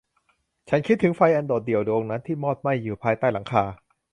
[0.69, 3.63] ฉันคิดถึงไฟอันโดดเดี่ยวดวงนั้นที่มอดไหม้อยู่ภายใต้หลังคา